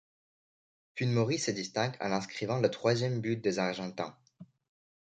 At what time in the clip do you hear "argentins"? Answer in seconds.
3.59-4.17